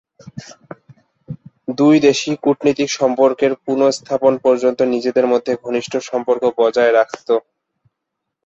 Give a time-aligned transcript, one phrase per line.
[1.77, 7.29] দুই দেশই কূটনৈতিক সম্পর্কের পুনঃস্থাপন পর্যন্ত নিজেদের মধ্যে ঘনিষ্ঠ সম্পর্ক বজায় রাখত।